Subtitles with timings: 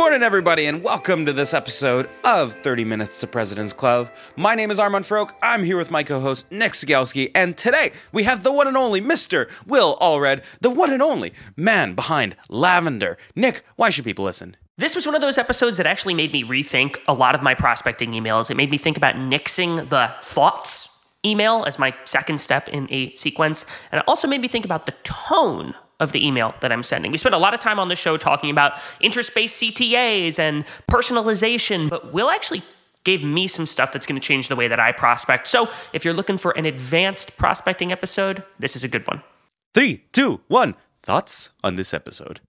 [0.00, 4.10] Morning, everybody, and welcome to this episode of 30 Minutes to President's Club.
[4.34, 5.32] My name is Armand Farrokh.
[5.42, 8.78] I'm here with my co host, Nick Cegelski, and today we have the one and
[8.78, 9.50] only Mr.
[9.66, 13.18] Will Allred, the one and only man behind Lavender.
[13.36, 14.56] Nick, why should people listen?
[14.78, 17.54] This was one of those episodes that actually made me rethink a lot of my
[17.54, 18.50] prospecting emails.
[18.50, 20.88] It made me think about nixing the thoughts
[21.26, 23.66] email as my second step in a sequence.
[23.92, 27.12] And it also made me think about the tone of the email that I'm sending.
[27.12, 30.64] We spent a lot of time on the show talking about interest based CTAs and
[30.90, 32.62] personalization, but Will actually
[33.04, 35.48] gave me some stuff that's going to change the way that I prospect.
[35.48, 39.22] So if you're looking for an advanced prospecting episode, this is a good one.
[39.74, 40.74] Three, two, one.
[41.02, 42.40] Thoughts on this episode?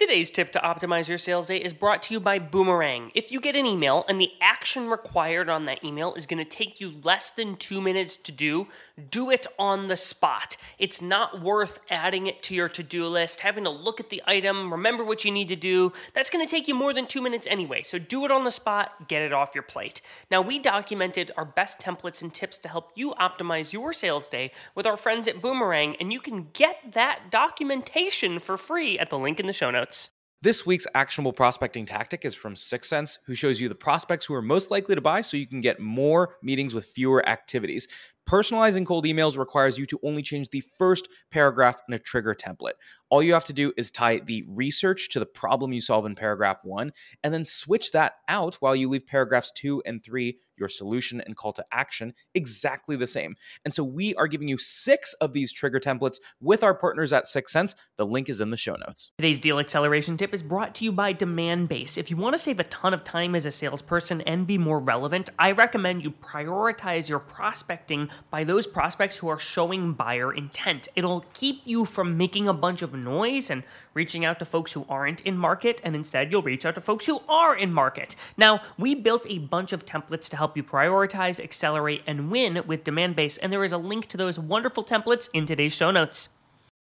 [0.00, 3.10] Today's tip to optimize your sales day is brought to you by Boomerang.
[3.14, 6.44] If you get an email and the action required on that email is going to
[6.44, 8.66] take you less than two minutes to do,
[9.00, 10.56] do it on the spot.
[10.78, 14.22] It's not worth adding it to your to do list, having to look at the
[14.26, 15.92] item, remember what you need to do.
[16.14, 17.82] That's going to take you more than two minutes anyway.
[17.82, 20.00] So do it on the spot, get it off your plate.
[20.30, 24.52] Now, we documented our best templates and tips to help you optimize your sales day
[24.74, 29.18] with our friends at Boomerang, and you can get that documentation for free at the
[29.18, 30.10] link in the show notes.
[30.42, 34.40] This week's actionable prospecting tactic is from 6sense, who shows you the prospects who are
[34.40, 37.88] most likely to buy so you can get more meetings with fewer activities.
[38.28, 42.74] Personalizing cold emails requires you to only change the first paragraph in a trigger template.
[43.08, 46.14] All you have to do is tie the research to the problem you solve in
[46.14, 46.92] paragraph one,
[47.24, 51.36] and then switch that out while you leave paragraphs two and three, your solution and
[51.36, 53.34] call to action, exactly the same.
[53.64, 57.24] And so we are giving you six of these trigger templates with our partners at
[57.24, 57.74] 6sense.
[57.96, 59.10] The link is in the show notes.
[59.18, 61.96] Today's deal acceleration tip is brought to you by Demandbase.
[61.96, 64.78] If you want to save a ton of time as a salesperson and be more
[64.78, 70.88] relevant, I recommend you prioritize your prospecting by those prospects who are showing buyer intent.
[70.94, 73.62] It'll keep you from making a bunch of noise and
[73.94, 77.06] reaching out to folks who aren't in market, and instead you'll reach out to folks
[77.06, 78.16] who are in market.
[78.36, 82.84] Now, we built a bunch of templates to help you prioritize, accelerate, and win with
[82.84, 86.28] Demandbase, and there is a link to those wonderful templates in today's show notes.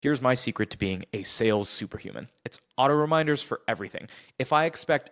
[0.01, 4.07] Here's my secret to being a sales superhuman it's auto reminders for everything.
[4.37, 5.11] If I expect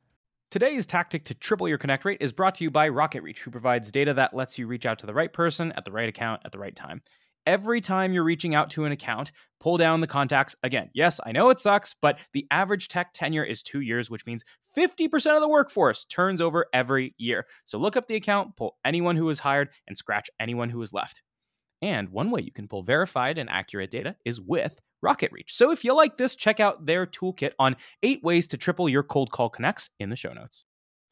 [0.51, 3.89] Today's tactic to triple your connect rate is brought to you by RocketReach, who provides
[3.89, 6.51] data that lets you reach out to the right person at the right account at
[6.51, 7.01] the right time.
[7.45, 9.31] Every time you're reaching out to an account,
[9.61, 10.53] pull down the contacts.
[10.61, 14.25] Again, yes, I know it sucks, but the average tech tenure is two years, which
[14.25, 14.43] means
[14.77, 17.45] 50% of the workforce turns over every year.
[17.63, 20.91] So look up the account, pull anyone who was hired, and scratch anyone who was
[20.91, 21.21] left.
[21.81, 25.49] And one way you can pull verified and accurate data is with RocketReach.
[25.49, 29.03] So if you like this, check out their toolkit on eight ways to triple your
[29.03, 30.65] cold call connects in the show notes.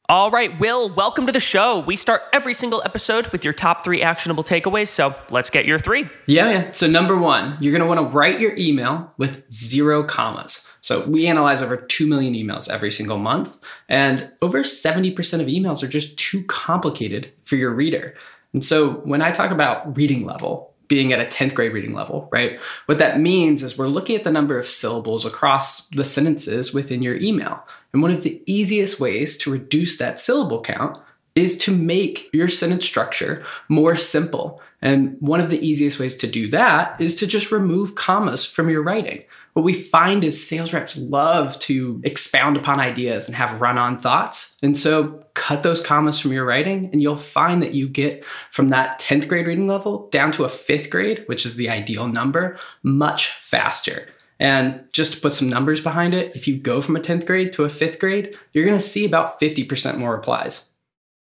[0.08, 1.78] All right, Will, welcome to the show.
[1.80, 4.88] We start every single episode with your top three actionable takeaways.
[4.88, 6.08] So let's get your three.
[6.26, 6.70] Yeah, yeah.
[6.72, 10.68] So, number one, you're going to want to write your email with zero commas.
[10.80, 15.80] So, we analyze over 2 million emails every single month, and over 70% of emails
[15.84, 18.16] are just too complicated for your reader.
[18.52, 22.28] And so, when I talk about reading level, being at a 10th grade reading level,
[22.32, 22.58] right?
[22.86, 27.00] What that means is we're looking at the number of syllables across the sentences within
[27.00, 27.64] your email.
[27.92, 30.98] And one of the easiest ways to reduce that syllable count
[31.36, 34.60] is to make your sentence structure more simple.
[34.82, 38.70] And one of the easiest ways to do that is to just remove commas from
[38.70, 39.24] your writing
[39.54, 43.98] what we find is sales reps love to expound upon ideas and have run on
[43.98, 44.56] thoughts.
[44.62, 48.68] And so cut those commas from your writing, and you'll find that you get from
[48.68, 52.56] that 10th grade reading level down to a fifth grade, which is the ideal number,
[52.82, 54.06] much faster.
[54.38, 57.52] And just to put some numbers behind it, if you go from a 10th grade
[57.54, 60.74] to a fifth grade, you're gonna see about 50% more replies.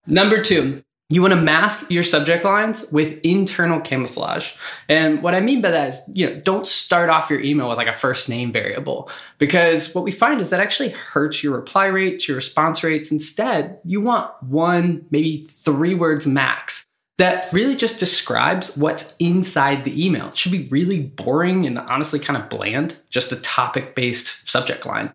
[0.05, 0.83] Number two,
[1.13, 4.53] You want to mask your subject lines with internal camouflage.
[4.89, 7.77] And what I mean by that is, you know, don't start off your email with
[7.77, 11.85] like a first name variable because what we find is that actually hurts your reply
[11.85, 13.11] rates, your response rates.
[13.11, 16.83] Instead, you want one, maybe three words max
[17.19, 20.29] that really just describes what's inside the email.
[20.29, 24.83] It should be really boring and honestly kind of bland, just a topic based subject
[24.87, 25.13] line.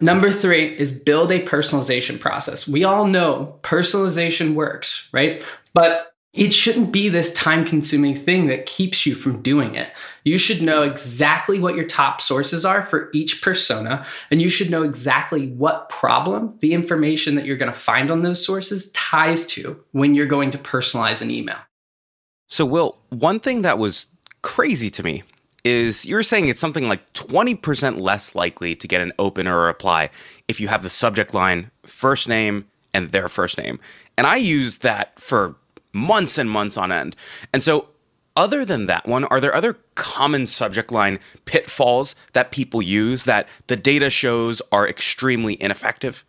[0.00, 2.68] Number three is build a personalization process.
[2.68, 5.42] We all know personalization works, right?
[5.72, 9.90] But it shouldn't be this time consuming thing that keeps you from doing it.
[10.22, 14.70] You should know exactly what your top sources are for each persona, and you should
[14.70, 19.46] know exactly what problem the information that you're going to find on those sources ties
[19.46, 21.56] to when you're going to personalize an email.
[22.48, 24.08] So, Will, one thing that was
[24.42, 25.22] crazy to me
[25.66, 29.66] is you're saying it's something like 20% less likely to get an open or a
[29.66, 30.10] reply
[30.46, 33.80] if you have the subject line, first name, and their first name.
[34.16, 35.56] And I used that for
[35.92, 37.16] months and months on end.
[37.52, 37.88] And so,
[38.36, 43.48] other than that one, are there other common subject line pitfalls that people use that
[43.66, 46.24] the data shows are extremely ineffective?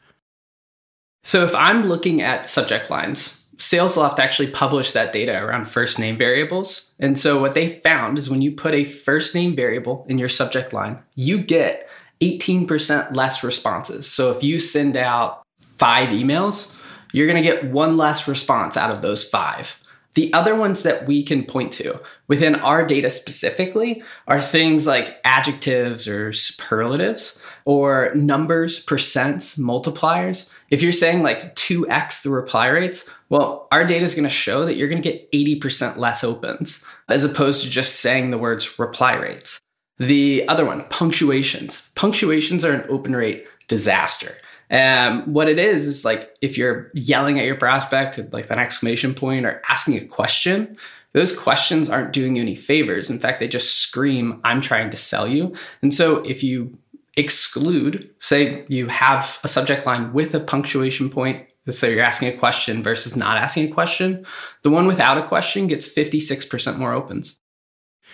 [1.24, 6.18] So, if I'm looking at subject lines, SalesLoft actually published that data around first name
[6.18, 6.94] variables.
[7.00, 10.30] And so what they found is when you put a first name variable in your
[10.30, 11.90] subject line, you get
[12.22, 14.08] 18% less responses.
[14.08, 15.44] So if you send out
[15.78, 16.76] five emails,
[17.14, 19.82] you're going to get one less response out of those five.
[20.14, 25.20] The other ones that we can point to within our data specifically are things like
[25.24, 30.52] adjectives or superlatives or numbers, percents, multipliers.
[30.70, 34.66] If you're saying like 2x the reply rates, well, our data is going to show
[34.66, 38.78] that you're going to get 80% less opens as opposed to just saying the words
[38.78, 39.60] reply rates.
[39.98, 41.92] The other one, punctuations.
[41.96, 44.32] Punctuations are an open rate disaster.
[44.70, 49.14] Um, what it is is like if you're yelling at your prospect like an exclamation
[49.14, 50.78] point or asking a question,
[51.14, 53.10] those questions aren't doing you any favors.
[53.10, 55.56] In fact, they just scream, I'm trying to sell you.
[55.82, 56.78] And so if you
[57.18, 62.38] exclude, say you have a subject line with a punctuation point, so you're asking a
[62.38, 64.26] question versus not asking a question,
[64.62, 67.42] the one without a question gets 56% more opens.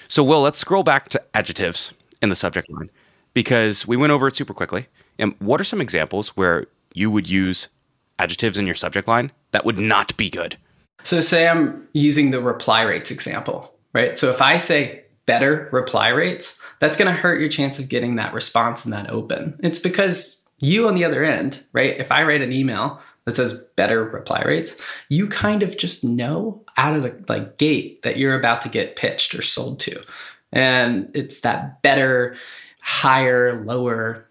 [0.07, 2.89] So, Will, let's scroll back to adjectives in the subject line
[3.33, 4.87] because we went over it super quickly.
[5.19, 7.67] And what are some examples where you would use
[8.17, 10.57] adjectives in your subject line that would not be good?
[11.03, 14.17] So, say I'm using the reply rates example, right?
[14.17, 18.15] So, if I say better reply rates, that's going to hurt your chance of getting
[18.15, 19.57] that response and that open.
[19.63, 21.97] It's because you on the other end, right?
[21.97, 24.79] If I write an email that says better reply rates,
[25.09, 28.95] you kind of just know out of the like gate that you're about to get
[28.95, 30.01] pitched or sold to.
[30.51, 32.35] And it's that better,
[32.81, 34.27] higher, lower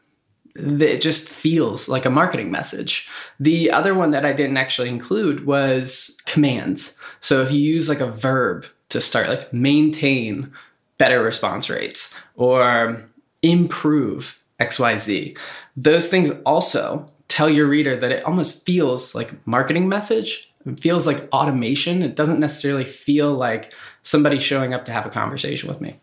[0.55, 3.09] it just feels like a marketing message.
[3.41, 7.01] The other one that I didn't actually include was commands.
[7.21, 10.53] So if you use like a verb to start, like maintain
[10.99, 13.05] better response rates or
[13.43, 15.39] improve XYZ,
[15.77, 20.53] those things also tell your reader that it almost feels like marketing message.
[20.67, 22.03] It feels like automation.
[22.03, 23.73] It doesn't necessarily feel like
[24.03, 25.99] somebody showing up to have a conversation with me.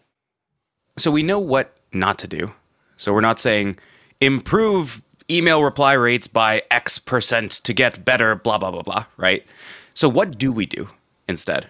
[0.97, 2.53] So we know what not to do.
[2.97, 3.77] So we're not saying
[4.19, 5.01] improve
[5.31, 9.45] email reply rates by X percent to get better, blah, blah, blah, blah, right?
[9.93, 10.89] So what do we do
[11.27, 11.67] instead?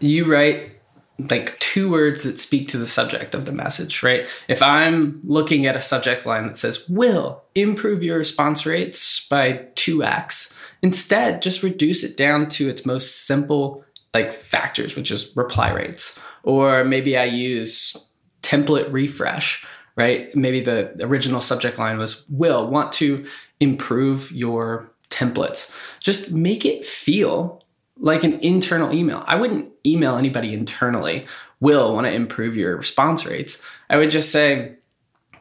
[0.00, 0.75] You write
[1.18, 4.26] like two words that speak to the subject of the message, right?
[4.48, 9.66] If I'm looking at a subject line that says, will improve your response rates by
[9.74, 15.70] 2x, instead just reduce it down to its most simple like factors, which is reply
[15.70, 16.20] rates.
[16.42, 18.08] Or maybe I use
[18.42, 20.34] template refresh, right?
[20.34, 23.26] Maybe the original subject line was, will want to
[23.60, 25.74] improve your templates.
[26.00, 27.62] Just make it feel
[27.98, 29.24] like an internal email.
[29.26, 31.26] I wouldn't email anybody internally,
[31.60, 33.66] will want to improve your response rates.
[33.88, 34.76] I would just say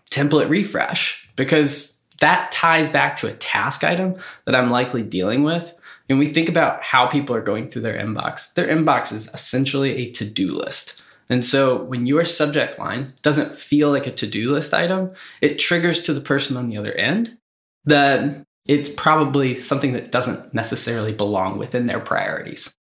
[0.10, 5.78] template refresh because that ties back to a task item that I'm likely dealing with.
[6.08, 8.54] And we think about how people are going through their inbox.
[8.54, 11.02] Their inbox is essentially a to do list.
[11.30, 15.58] And so when your subject line doesn't feel like a to do list item, it
[15.58, 17.38] triggers to the person on the other end
[17.86, 22.76] that it's probably something that doesn't necessarily belong within their priorities.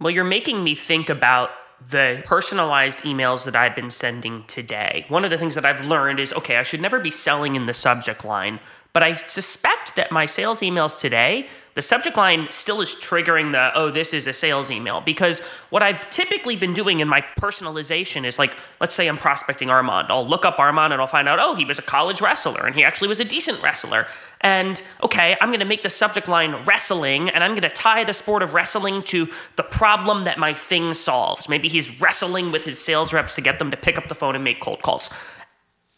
[0.00, 1.50] Well, you're making me think about
[1.90, 5.04] the personalized emails that I've been sending today.
[5.08, 7.66] One of the things that I've learned is okay, I should never be selling in
[7.66, 8.58] the subject line,
[8.92, 11.46] but I suspect that my sales emails today,
[11.78, 15.00] the subject line still is triggering the, oh, this is a sales email.
[15.00, 15.38] Because
[15.70, 20.08] what I've typically been doing in my personalization is like, let's say I'm prospecting Armand.
[20.10, 22.74] I'll look up Armand and I'll find out, oh, he was a college wrestler and
[22.74, 24.08] he actually was a decent wrestler.
[24.40, 28.02] And okay, I'm going to make the subject line wrestling and I'm going to tie
[28.02, 31.48] the sport of wrestling to the problem that my thing solves.
[31.48, 34.34] Maybe he's wrestling with his sales reps to get them to pick up the phone
[34.34, 35.10] and make cold calls.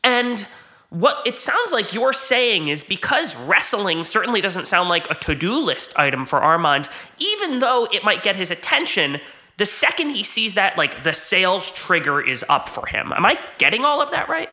[0.04, 0.46] And
[0.90, 5.34] what it sounds like you're saying is because wrestling certainly doesn't sound like a to
[5.34, 9.20] do list item for Armand, even though it might get his attention,
[9.56, 13.12] the second he sees that, like the sales trigger is up for him.
[13.12, 14.50] Am I getting all of that right?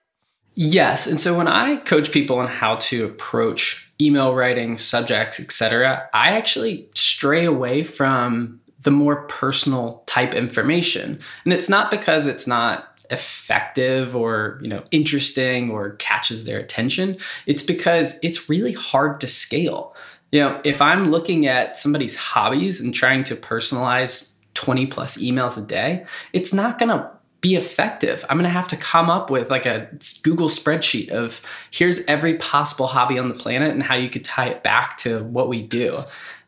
[0.53, 1.07] Yes.
[1.07, 6.29] And so when I coach people on how to approach email writing, subjects, etc., I
[6.31, 11.19] actually stray away from the more personal type information.
[11.45, 17.17] And it's not because it's not effective or you know interesting or catches their attention
[17.45, 19.95] it's because it's really hard to scale.
[20.31, 25.61] You know if i'm looking at somebody's hobbies and trying to personalize 20 plus emails
[25.61, 28.25] a day it's not going to be effective.
[28.27, 29.87] I'm going to have to come up with like a
[30.23, 34.47] google spreadsheet of here's every possible hobby on the planet and how you could tie
[34.47, 35.99] it back to what we do.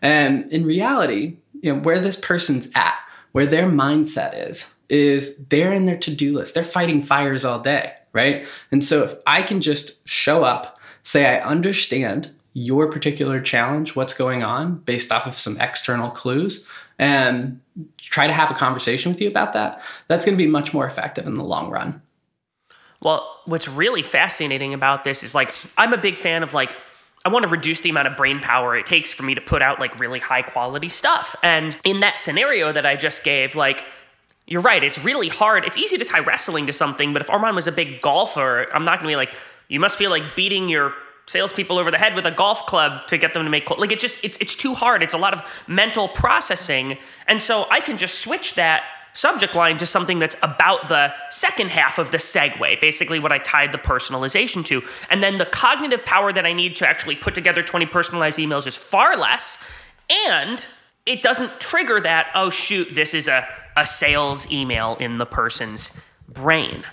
[0.02, 3.00] And in reality you know where this person's at
[3.32, 6.56] where their mindset is is they're in their to-do list.
[6.56, 8.46] They're fighting fires all day, right?
[8.72, 14.14] And so if I can just show up, say I understand your particular challenge, what's
[14.14, 16.68] going on based off of some external clues,
[16.98, 17.62] and
[17.98, 20.86] try to have a conversation with you about that, that's going to be much more
[20.86, 22.02] effective in the long run.
[23.02, 26.76] Well, what's really fascinating about this is like I'm a big fan of like
[27.24, 29.62] I want to reduce the amount of brain power it takes for me to put
[29.62, 31.36] out like really high quality stuff.
[31.44, 33.84] And in that scenario that I just gave, like
[34.50, 34.84] you're right.
[34.84, 35.64] It's really hard.
[35.64, 38.84] It's easy to tie wrestling to something, but if Armand was a big golfer, I'm
[38.84, 39.36] not going to be like,
[39.68, 40.94] you must feel like beating your
[41.28, 43.80] salespeople over the head with a golf club to get them to make calls.
[43.80, 45.04] like it just it's it's too hard.
[45.04, 48.82] It's a lot of mental processing, and so I can just switch that
[49.14, 53.38] subject line to something that's about the second half of the segue, basically what I
[53.40, 54.82] tied the personalization to.
[55.10, 58.66] And then the cognitive power that I need to actually put together 20 personalized emails
[58.68, 59.58] is far less.
[60.10, 60.66] And
[61.10, 65.90] it doesn't trigger that, oh shoot, this is a a sales email in the person's
[66.28, 66.84] brain.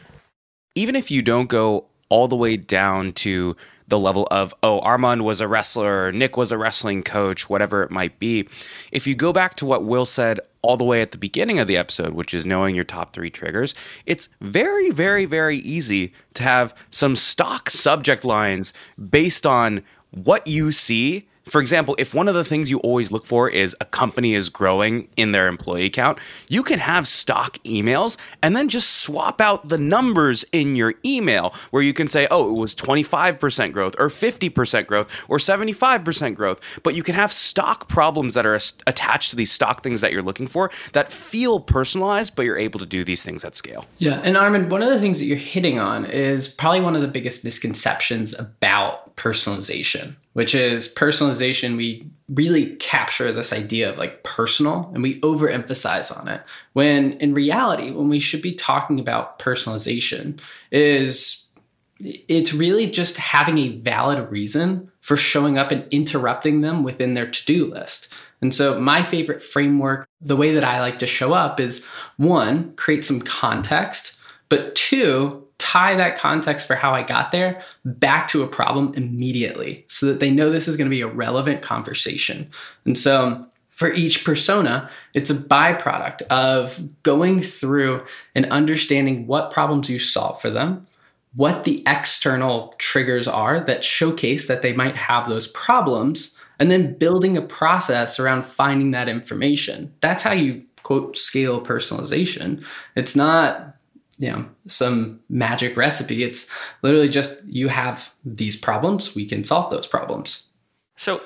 [0.75, 3.57] Even if you don't go all the way down to
[3.89, 7.91] the level of, oh, Armand was a wrestler, Nick was a wrestling coach, whatever it
[7.91, 8.49] might be.
[8.93, 11.67] If you go back to what Will said all the way at the beginning of
[11.67, 16.43] the episode, which is knowing your top three triggers, it's very, very, very easy to
[16.43, 18.73] have some stock subject lines
[19.11, 23.25] based on what you see for example, if one of the things you always look
[23.25, 28.17] for is a company is growing in their employee count, you can have stock emails
[28.43, 32.51] and then just swap out the numbers in your email where you can say, oh,
[32.51, 36.81] it was 25% growth or 50% growth or 75% growth.
[36.83, 40.23] But you can have stock problems that are attached to these stock things that you're
[40.23, 43.87] looking for that feel personalized, but you're able to do these things at scale.
[43.99, 44.21] Yeah.
[44.25, 47.09] And Armand, one of the things that you're hitting on is probably one of the
[47.09, 51.79] biggest misconceptions about personalization which is personalization.
[51.79, 56.43] We really capture this idea of like personal and we overemphasize on it.
[56.75, 60.39] When in reality, when we should be talking about personalization,
[60.71, 61.49] is
[61.99, 67.27] it's really just having a valid reason for showing up and interrupting them within their
[67.27, 68.13] to do list.
[68.43, 71.87] And so, my favorite framework, the way that I like to show up is
[72.19, 78.29] one, create some context, but two, tie that context for how I got there back
[78.29, 81.63] to a problem immediately so that they know this is going to be a relevant
[81.63, 82.51] conversation.
[82.85, 89.91] And so for each persona, it's a byproduct of going through and understanding what problems
[89.91, 90.87] you solve for them,
[91.35, 96.95] what the external triggers are that showcase that they might have those problems, and then
[96.95, 99.93] building a process around finding that information.
[100.01, 102.65] That's how you quote scale personalization.
[102.95, 103.76] It's not
[104.19, 106.23] you know some magic recipe.
[106.23, 106.51] It's
[106.83, 110.47] literally just you have these problems we can solve those problems.
[110.97, 111.21] So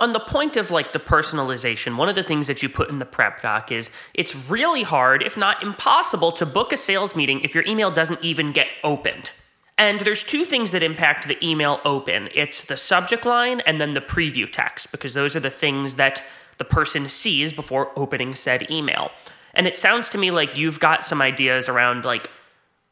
[0.00, 2.98] on the point of like the personalization one of the things that you put in
[2.98, 7.40] the prep doc is it's really hard if not impossible to book a sales meeting
[7.40, 9.30] if your email doesn't even get opened.
[9.78, 12.30] And there's two things that impact the email open.
[12.34, 16.22] It's the subject line and then the preview text because those are the things that
[16.56, 19.10] the person sees before opening said email.
[19.52, 22.30] And it sounds to me like you've got some ideas around like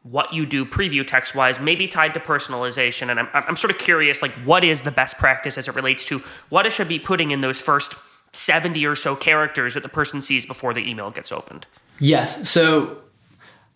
[0.04, 3.10] what you do preview text wise, maybe tied to personalization.
[3.10, 6.04] And I'm, I'm sort of curious, like, what is the best practice as it relates
[6.06, 6.18] to
[6.50, 7.94] what I should be putting in those first
[8.34, 11.66] 70 or so characters that the person sees before the email gets opened?
[11.98, 12.48] Yes.
[12.48, 12.98] So,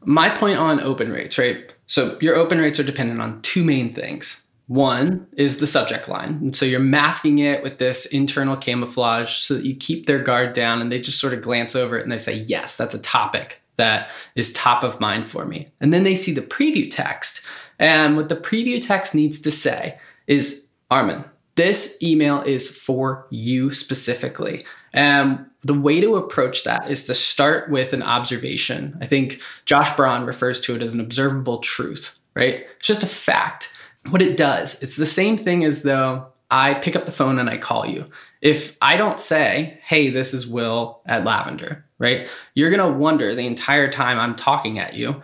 [0.04, 1.72] my point on open rates, right?
[1.86, 6.34] So, your open rates are dependent on two main things One is the subject line.
[6.42, 10.52] And so you're masking it with this internal camouflage so that you keep their guard
[10.52, 13.00] down and they just sort of glance over it and they say, Yes, that's a
[13.00, 15.68] topic that is top of mind for me.
[15.80, 17.46] And then they see the preview text.
[17.78, 23.72] And what the preview text needs to say is, Armand, this email is for you
[23.72, 24.64] specifically.
[24.92, 28.96] And the way to approach that is to start with an observation.
[29.00, 32.66] I think Josh Braun refers to it as an observable truth, right?
[32.76, 33.72] It's just a fact.
[34.10, 37.50] What it does, it's the same thing as though I pick up the phone and
[37.50, 38.06] I call you.
[38.40, 42.28] If I don't say, hey, this is Will at Lavender, right?
[42.54, 45.22] You're going to wonder the entire time I'm talking at you,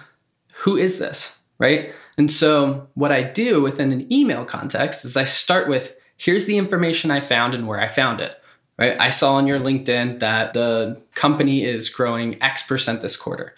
[0.55, 1.93] who is this, right?
[2.17, 6.59] And so what I do within an email context is I start with, here's the
[6.59, 8.41] information I found and where I found it
[8.79, 8.99] right?
[8.99, 13.55] I saw on your LinkedIn that the company is growing X percent this quarter.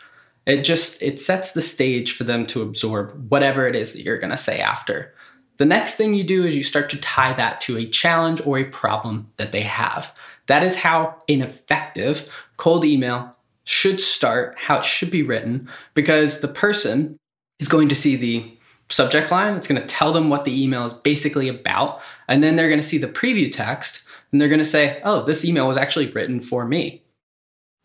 [0.46, 4.18] It just it sets the stage for them to absorb whatever it is that you're
[4.18, 5.12] going to say after.
[5.56, 8.58] The next thing you do is you start to tie that to a challenge or
[8.58, 10.14] a problem that they have.
[10.46, 16.41] That is how an effective cold email should start, how it should be written, because
[16.41, 17.19] the person
[17.59, 18.57] is going to see the
[18.89, 19.55] subject line.
[19.55, 22.01] It's going to tell them what the email is basically about.
[22.29, 25.23] And then they're going to see the preview text and they're going to say, oh,
[25.23, 27.03] this email was actually written for me.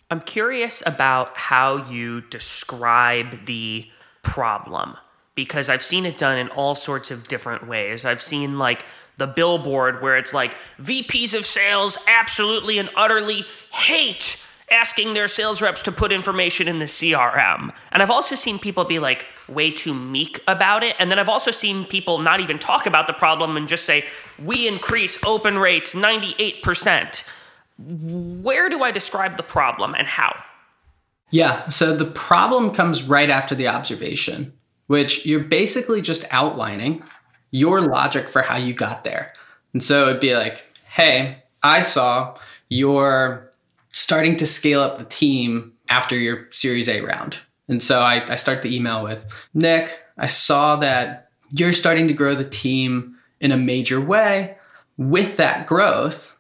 [0.09, 3.87] I'm curious about how you describe the
[4.23, 4.97] problem
[5.35, 8.03] because I've seen it done in all sorts of different ways.
[8.03, 8.83] I've seen like
[9.17, 14.35] the billboard where it's like VPs of sales absolutely and utterly hate
[14.71, 17.73] asking their sales reps to put information in the CRM.
[17.91, 20.95] And I've also seen people be like way too meek about it.
[20.97, 24.05] And then I've also seen people not even talk about the problem and just say,
[24.43, 27.23] we increase open rates 98%.
[27.77, 30.35] Where do I describe the problem and how?
[31.31, 34.53] Yeah, so the problem comes right after the observation,
[34.87, 37.03] which you're basically just outlining
[37.51, 39.33] your logic for how you got there.
[39.73, 42.37] And so it'd be like, hey, I saw
[42.69, 43.50] your
[43.91, 47.37] starting to scale up the team after your Series A round.
[47.67, 52.13] And so I, I start the email with Nick, I saw that you're starting to
[52.13, 54.57] grow the team in a major way.
[54.97, 56.39] With that growth,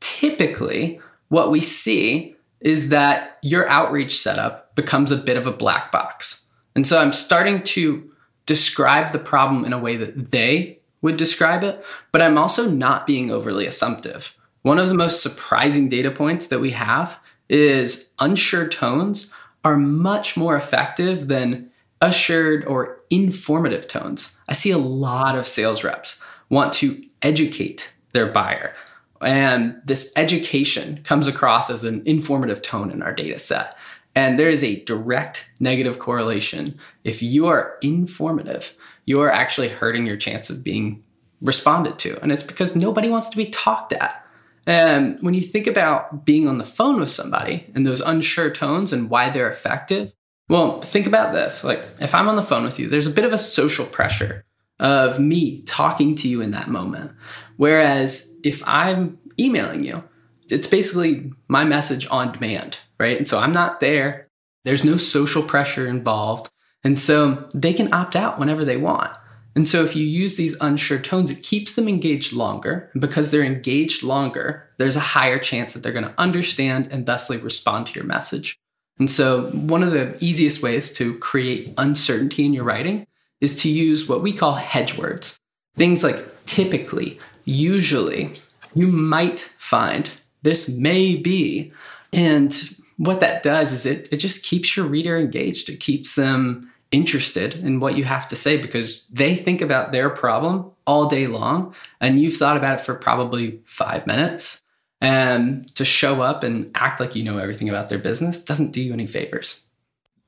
[0.00, 5.90] typically what we see is that your outreach setup becomes a bit of a black
[5.90, 6.48] box.
[6.74, 8.10] And so I'm starting to
[8.44, 13.06] describe the problem in a way that they would describe it, but I'm also not
[13.06, 14.35] being overly assumptive.
[14.66, 19.32] One of the most surprising data points that we have is unsure tones
[19.64, 24.36] are much more effective than assured or informative tones.
[24.48, 28.74] I see a lot of sales reps want to educate their buyer.
[29.20, 33.78] And this education comes across as an informative tone in our data set.
[34.16, 36.76] And there is a direct negative correlation.
[37.04, 41.04] If you are informative, you are actually hurting your chance of being
[41.40, 42.20] responded to.
[42.20, 44.24] And it's because nobody wants to be talked at.
[44.66, 48.92] And when you think about being on the phone with somebody and those unsure tones
[48.92, 50.12] and why they're effective,
[50.48, 51.64] well, think about this.
[51.64, 54.44] Like, if I'm on the phone with you, there's a bit of a social pressure
[54.78, 57.12] of me talking to you in that moment.
[57.56, 60.02] Whereas if I'm emailing you,
[60.50, 63.16] it's basically my message on demand, right?
[63.16, 64.28] And so I'm not there.
[64.64, 66.50] There's no social pressure involved.
[66.84, 69.16] And so they can opt out whenever they want.
[69.56, 72.90] And so if you use these unsure tones, it keeps them engaged longer.
[72.92, 77.06] And because they're engaged longer, there's a higher chance that they're going to understand and
[77.06, 78.58] thusly respond to your message.
[78.98, 83.06] And so one of the easiest ways to create uncertainty in your writing
[83.40, 85.38] is to use what we call hedge words.
[85.74, 88.34] Things like typically, usually,
[88.74, 90.10] you might find,
[90.42, 91.72] this may be.
[92.12, 92.54] And
[92.98, 95.70] what that does is it, it just keeps your reader engaged.
[95.70, 100.08] It keeps them interested in what you have to say because they think about their
[100.08, 104.62] problem all day long and you've thought about it for probably five minutes.
[105.00, 108.80] And to show up and act like you know everything about their business doesn't do
[108.80, 109.66] you any favors.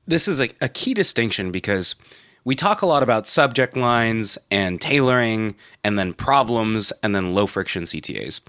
[0.05, 1.95] This is a, a key distinction because
[2.43, 7.45] we talk a lot about subject lines and tailoring and then problems and then low
[7.45, 8.41] friction CTAs.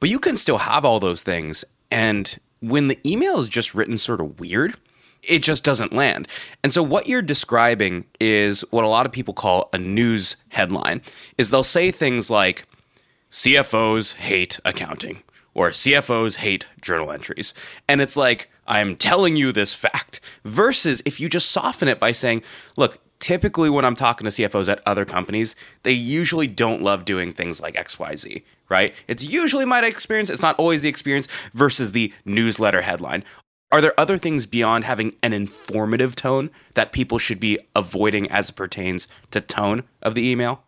[0.00, 1.64] But you can still have all those things.
[1.90, 4.76] And when the email is just written sort of weird,
[5.28, 6.28] it just doesn't land.
[6.62, 11.02] And so what you're describing is what a lot of people call a news headline
[11.38, 12.66] is they'll say things like
[13.30, 15.22] CFOs hate accounting
[15.54, 17.54] or CFOs hate journal entries.
[17.88, 22.12] And it's like I'm telling you this fact versus if you just soften it by
[22.12, 22.42] saying,
[22.76, 27.32] look, typically when I'm talking to CFOs at other companies, they usually don't love doing
[27.32, 28.94] things like XYZ, right?
[29.08, 33.24] It's usually my experience, it's not always the experience versus the newsletter headline.
[33.74, 38.48] Are there other things beyond having an informative tone that people should be avoiding as
[38.48, 40.62] it pertains to tone of the email?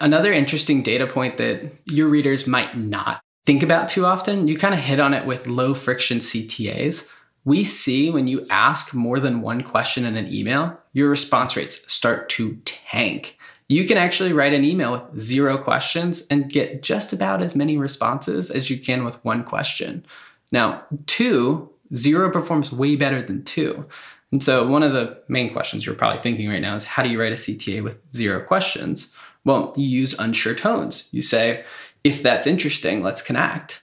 [0.00, 4.74] Another interesting data point that your readers might not think about too often, you kind
[4.74, 7.12] of hit on it with low friction CTAs.
[7.44, 11.92] We see when you ask more than one question in an email, your response rates
[11.92, 13.38] start to tank.
[13.68, 17.76] You can actually write an email with zero questions and get just about as many
[17.76, 20.04] responses as you can with one question.
[20.52, 23.86] Now, two, zero performs way better than two.
[24.32, 27.08] And so, one of the main questions you're probably thinking right now is how do
[27.08, 29.14] you write a CTA with zero questions?
[29.44, 31.08] Well, you use unsure tones.
[31.12, 31.64] You say,
[32.02, 33.82] if that's interesting, let's connect.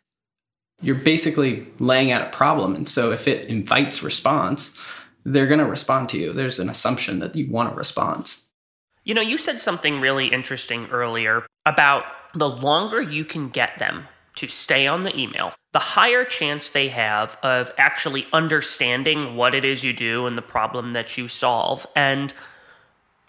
[0.81, 2.75] You're basically laying out a problem.
[2.75, 4.79] And so, if it invites response,
[5.23, 6.33] they're going to respond to you.
[6.33, 8.51] There's an assumption that you want a response.
[9.05, 12.03] You know, you said something really interesting earlier about
[12.35, 16.89] the longer you can get them to stay on the email, the higher chance they
[16.89, 21.85] have of actually understanding what it is you do and the problem that you solve.
[21.95, 22.33] And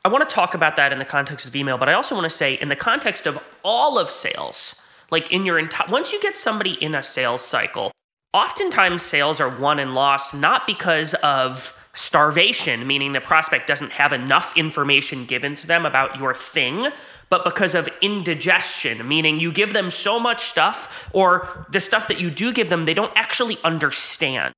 [0.04, 2.30] I want to talk about that in the context of email, but I also want
[2.30, 6.20] to say in the context of all of sales, like in your entire, once you
[6.20, 7.90] get somebody in a sales cycle,
[8.32, 14.12] oftentimes sales are won and lost not because of starvation, meaning the prospect doesn't have
[14.12, 16.88] enough information given to them about your thing,
[17.30, 22.20] but because of indigestion, meaning you give them so much stuff, or the stuff that
[22.20, 24.52] you do give them, they don't actually understand.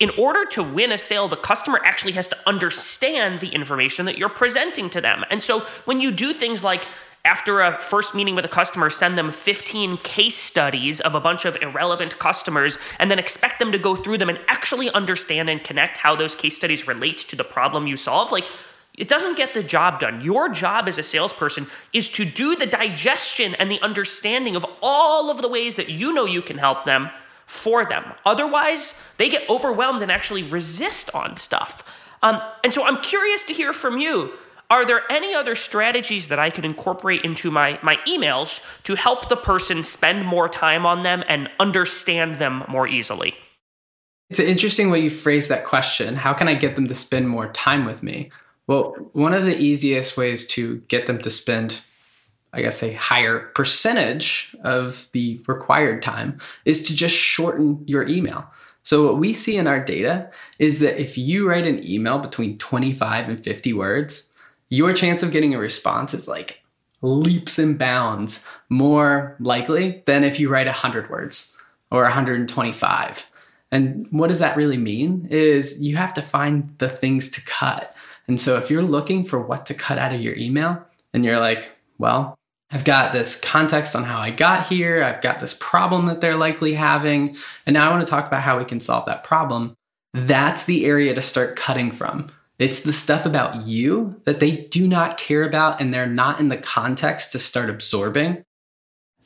[0.00, 4.18] In order to win a sale, the customer actually has to understand the information that
[4.18, 5.24] you're presenting to them.
[5.30, 6.88] And so when you do things like
[7.24, 11.46] after a first meeting with a customer, send them 15 case studies of a bunch
[11.46, 15.64] of irrelevant customers, and then expect them to go through them and actually understand and
[15.64, 18.30] connect how those case studies relate to the problem you solve.
[18.30, 18.46] Like,
[18.96, 20.20] it doesn't get the job done.
[20.20, 25.30] Your job as a salesperson is to do the digestion and the understanding of all
[25.30, 27.10] of the ways that you know you can help them
[27.46, 28.04] for them.
[28.24, 31.82] Otherwise, they get overwhelmed and actually resist on stuff.
[32.22, 34.32] Um, and so I'm curious to hear from you.
[34.70, 39.28] Are there any other strategies that I could incorporate into my, my emails to help
[39.28, 43.34] the person spend more time on them and understand them more easily?
[44.30, 46.16] It's an interesting way you phrase that question.
[46.16, 48.30] How can I get them to spend more time with me?
[48.66, 51.80] Well, one of the easiest ways to get them to spend,
[52.54, 58.46] I guess, a higher percentage of the required time is to just shorten your email.
[58.82, 62.58] So, what we see in our data is that if you write an email between
[62.58, 64.32] 25 and 50 words,
[64.74, 66.62] your chance of getting a response is like
[67.00, 71.56] leaps and bounds more likely than if you write 100 words
[71.90, 73.30] or 125.
[73.70, 75.26] And what does that really mean?
[75.30, 77.94] Is you have to find the things to cut.
[78.26, 80.82] And so if you're looking for what to cut out of your email
[81.12, 82.38] and you're like, well,
[82.70, 86.36] I've got this context on how I got here, I've got this problem that they're
[86.36, 89.76] likely having, and now I want to talk about how we can solve that problem.
[90.12, 92.30] That's the area to start cutting from.
[92.58, 96.48] It's the stuff about you that they do not care about and they're not in
[96.48, 98.44] the context to start absorbing.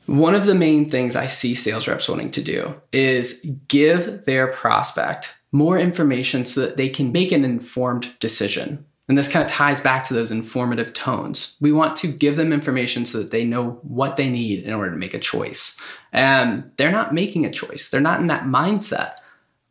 [0.07, 4.47] One of the main things I see sales reps wanting to do is give their
[4.47, 8.85] prospect more information so that they can make an informed decision.
[9.07, 11.55] And this kind of ties back to those informative tones.
[11.59, 14.91] We want to give them information so that they know what they need in order
[14.91, 15.79] to make a choice.
[16.11, 19.15] And they're not making a choice, they're not in that mindset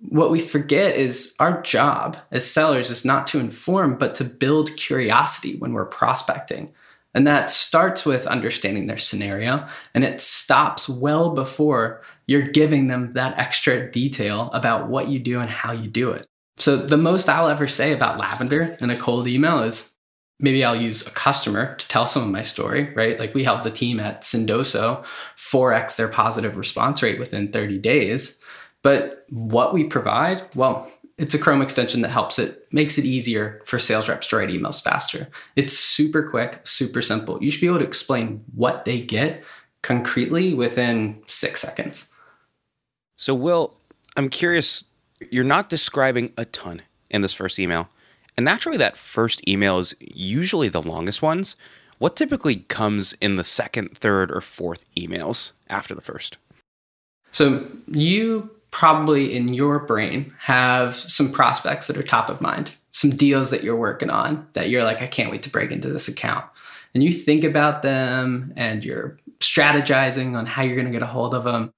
[0.01, 4.77] what we forget is our job as sellers is not to inform, but to build
[4.77, 6.73] curiosity when we're prospecting.
[7.15, 13.13] And that starts with understanding their scenario, and it stops well before you're giving them
[13.15, 16.27] that extra detail about what you do and how you do it.
[16.59, 19.95] So, the most I'll ever say about lavender in a cold email is
[20.41, 23.19] maybe I'll use a customer to tell some of my story, right?
[23.19, 25.05] Like we helped the team at Sendoso
[25.37, 28.43] 4x their positive response rate within 30 days.
[28.83, 33.61] But what we provide, well, it's a Chrome extension that helps it, makes it easier
[33.64, 35.29] for sales reps to write emails faster.
[35.57, 37.43] It's super quick, super simple.
[37.43, 39.43] You should be able to explain what they get
[39.83, 42.12] concretely within six seconds.
[43.17, 43.77] So, Will,
[44.17, 44.85] I'm curious,
[45.31, 47.88] you're not describing a ton in this first email.
[48.37, 51.57] And naturally, that first email is usually the longest ones.
[51.99, 56.38] What typically comes in the second, third, or fourth emails after the first?
[57.33, 63.11] So, you probably in your brain have some prospects that are top of mind, some
[63.11, 66.07] deals that you're working on that you're like, I can't wait to break into this
[66.07, 66.45] account.
[66.95, 71.07] And you think about them and you're strategizing on how you're going to get a
[71.07, 71.73] hold of them.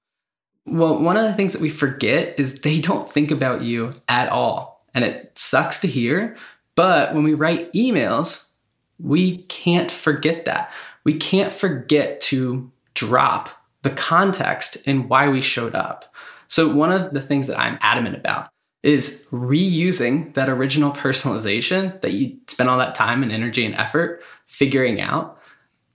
[0.67, 4.29] Well, one of the things that we forget is they don't think about you at
[4.29, 4.85] all.
[4.93, 6.37] And it sucks to hear.
[6.75, 8.53] But when we write emails,
[8.99, 10.71] we can't forget that.
[11.03, 13.49] We can't forget to drop
[13.81, 16.10] the context in why we showed up.
[16.51, 18.49] So, one of the things that I'm adamant about
[18.83, 24.21] is reusing that original personalization that you spent all that time and energy and effort
[24.47, 25.39] figuring out.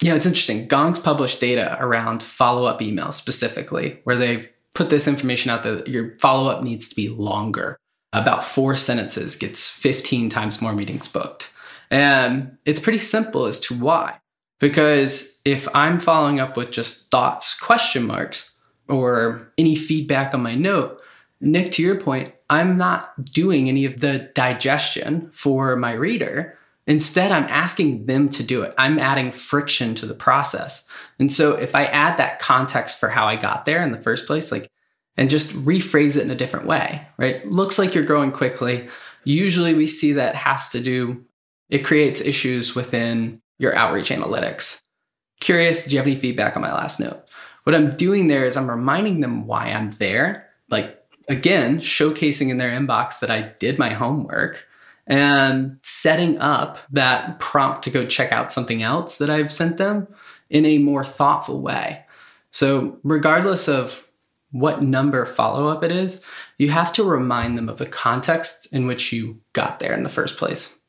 [0.01, 0.67] You know, it's interesting.
[0.67, 5.89] Gong's published data around follow up emails specifically, where they've put this information out that
[5.89, 7.77] your follow up needs to be longer.
[8.15, 11.53] About four sentences gets 15 times more meetings booked.
[11.91, 14.21] And it's pretty simple as to why.
[14.59, 18.56] Because if I'm following up with just thoughts, question marks,
[18.89, 21.01] or any feedback on my note,
[21.41, 26.59] Nick, to your point, I'm not doing any of the digestion for my reader.
[26.87, 28.73] Instead, I'm asking them to do it.
[28.79, 30.89] I'm adding friction to the process.
[31.19, 34.27] And so if I add that context for how I got there in the first
[34.27, 34.71] place, like,
[35.17, 37.45] and just rephrase it in a different way, right?
[37.47, 38.89] Looks like you're growing quickly.
[39.25, 41.25] Usually we see that has to do,
[41.71, 44.81] it creates issues within your outreach analytics.
[45.41, 47.26] Curious, do you have any feedback on my last note?
[47.67, 50.49] What I'm doing there is I'm reminding them why I'm there.
[50.71, 54.65] Like, again, showcasing in their inbox that I did my homework
[55.09, 60.07] and setting up that prompt to go check out something else that I've sent them
[60.49, 62.05] in a more thoughtful way.
[62.53, 64.09] So, regardless of
[64.53, 66.25] what number follow up it is,
[66.59, 70.09] you have to remind them of the context in which you got there in the
[70.09, 70.81] first place.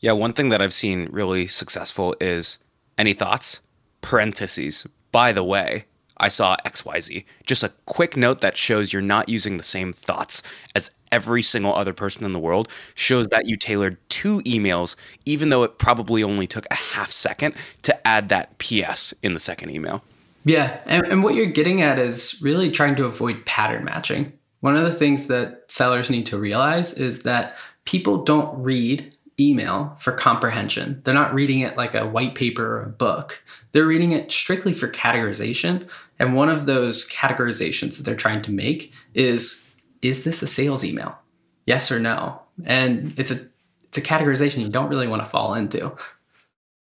[0.00, 2.58] Yeah, one thing that I've seen really successful is
[2.96, 3.60] any thoughts?
[4.00, 4.86] Parentheses.
[5.12, 5.84] By the way,
[6.16, 7.24] I saw XYZ.
[7.46, 10.42] Just a quick note that shows you're not using the same thoughts
[10.74, 14.96] as every single other person in the world shows that you tailored two emails,
[15.26, 19.40] even though it probably only took a half second to add that PS in the
[19.40, 20.02] second email.
[20.44, 20.78] Yeah.
[20.86, 24.32] And, and what you're getting at is really trying to avoid pattern matching.
[24.60, 29.96] One of the things that sellers need to realize is that people don't read email
[29.98, 31.00] for comprehension.
[31.04, 33.42] They're not reading it like a white paper or a book.
[33.72, 35.88] They're reading it strictly for categorization.
[36.18, 39.68] And one of those categorizations that they're trying to make is
[40.02, 41.18] is this a sales email?
[41.66, 42.40] Yes or no?
[42.64, 43.38] And it's a
[43.84, 45.94] it's a categorization you don't really want to fall into.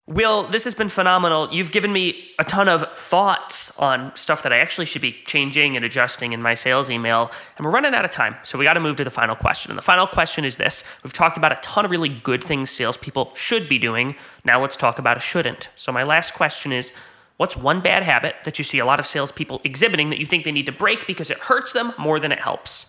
[0.08, 1.52] Will, this has been phenomenal.
[1.52, 5.76] You've given me a ton of thoughts on stuff that I actually should be changing
[5.76, 7.30] and adjusting in my sales email.
[7.58, 8.34] And we're running out of time.
[8.42, 9.70] So we got to move to the final question.
[9.70, 12.70] And the final question is this We've talked about a ton of really good things
[12.70, 14.16] salespeople should be doing.
[14.44, 15.68] Now let's talk about a shouldn't.
[15.76, 16.90] So my last question is
[17.36, 20.44] What's one bad habit that you see a lot of salespeople exhibiting that you think
[20.44, 22.86] they need to break because it hurts them more than it helps?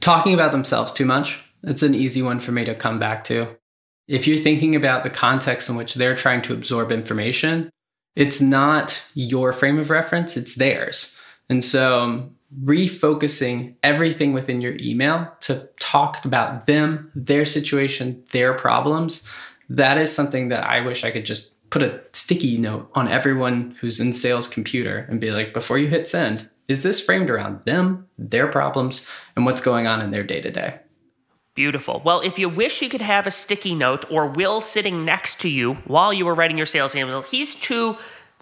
[0.00, 1.40] Talking about themselves too much.
[1.62, 3.56] It's an easy one for me to come back to.
[4.08, 7.70] If you're thinking about the context in which they're trying to absorb information,
[8.16, 11.18] it's not your frame of reference, it's theirs.
[11.48, 12.30] And so
[12.62, 19.28] refocusing everything within your email to talk about them, their situation, their problems,
[19.68, 23.76] that is something that I wish I could just put a sticky note on everyone
[23.80, 27.64] who's in sales computer and be like, before you hit send, is this framed around
[27.64, 30.78] them, their problems, and what's going on in their day to day?
[31.54, 32.00] Beautiful.
[32.02, 35.48] Well, if you wish you could have a sticky note or Will sitting next to
[35.48, 37.96] you while you were writing your sales email, he's too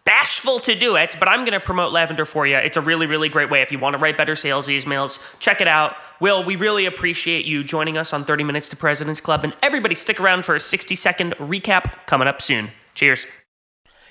[0.04, 2.56] bashful to do it, but I'm going to promote Lavender for you.
[2.56, 3.62] It's a really, really great way.
[3.62, 5.96] If you want to write better sales emails, check it out.
[6.20, 9.44] Will, we really appreciate you joining us on 30 Minutes to President's Club.
[9.44, 12.70] And everybody, stick around for a 60 second recap coming up soon.
[12.94, 13.26] Cheers.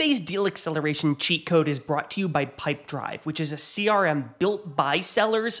[0.00, 4.30] Today's deal acceleration cheat code is brought to you by Pipedrive, which is a CRM
[4.38, 5.60] built by sellers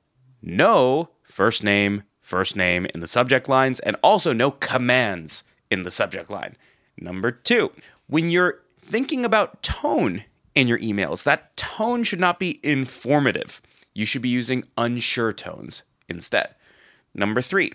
[0.41, 5.91] no first name, first name in the subject lines, and also no commands in the
[5.91, 6.55] subject line.
[6.97, 7.71] Number two,
[8.07, 10.25] when you're thinking about tone
[10.55, 13.61] in your emails, that tone should not be informative.
[13.93, 16.55] you should be using unsure tones instead.
[17.13, 17.73] Number three,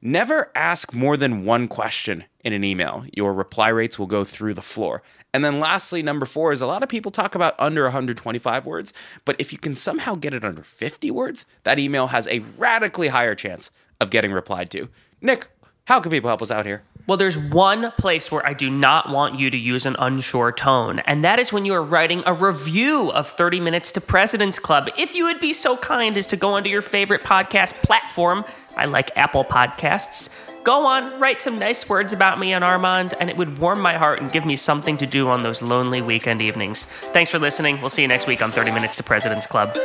[0.00, 3.04] never ask more than one question in an email.
[3.12, 5.02] Your reply rates will go through the floor.
[5.34, 8.92] And then lastly, number four is a lot of people talk about under 125 words,
[9.24, 13.08] but if you can somehow get it under 50 words, that email has a radically
[13.08, 14.88] higher chance of getting replied to.
[15.20, 15.48] Nick,
[15.84, 16.82] how can people help us out here?
[17.06, 20.98] Well, there's one place where I do not want you to use an unsure tone,
[21.00, 24.88] and that is when you are writing a review of 30 Minutes to President's Club.
[24.98, 28.44] If you would be so kind as to go onto your favorite podcast platform,
[28.76, 30.30] I like Apple Podcasts,
[30.64, 33.94] go on, write some nice words about me and Armand, and it would warm my
[33.94, 36.86] heart and give me something to do on those lonely weekend evenings.
[37.12, 37.80] Thanks for listening.
[37.80, 39.78] We'll see you next week on 30 Minutes to President's Club.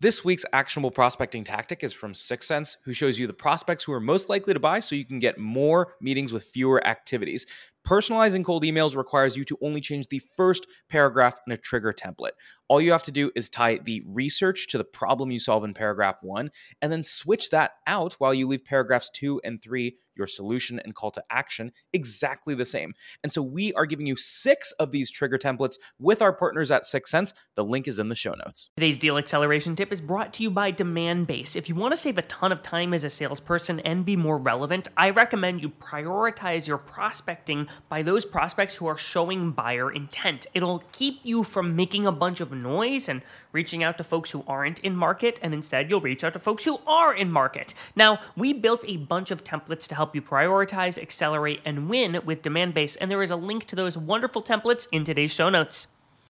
[0.00, 3.98] This week's actionable prospecting tactic is from 6sense, who shows you the prospects who are
[3.98, 7.46] most likely to buy so you can get more meetings with fewer activities.
[7.88, 12.32] Personalizing cold emails requires you to only change the first paragraph in a trigger template.
[12.68, 15.72] All you have to do is tie the research to the problem you solve in
[15.72, 16.50] paragraph one,
[16.82, 20.94] and then switch that out while you leave paragraphs two and three, your solution and
[20.94, 22.92] call to action, exactly the same.
[23.22, 26.82] And so we are giving you six of these trigger templates with our partners at
[26.82, 27.32] 6sense.
[27.54, 28.70] The link is in the show notes.
[28.76, 31.56] Today's deal acceleration tip is brought to you by Demandbase.
[31.56, 34.38] If you want to save a ton of time as a salesperson and be more
[34.38, 40.46] relevant, I recommend you prioritize your prospecting by those prospects who are showing buyer intent.
[40.54, 44.44] It'll keep you from making a bunch of noise and reaching out to folks who
[44.46, 47.74] aren't in market, and instead you'll reach out to folks who are in market.
[47.96, 52.42] Now, we built a bunch of templates to help you prioritize, accelerate, and win with
[52.42, 55.86] Demandbase, and there is a link to those wonderful templates in today's show notes.